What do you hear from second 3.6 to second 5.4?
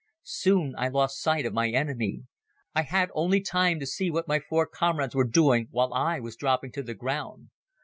to see what my four comrades were